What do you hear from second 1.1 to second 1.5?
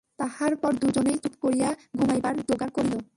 চুপ